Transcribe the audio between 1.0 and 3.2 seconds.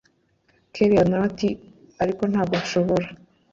nawe ati ariko ntago nshobora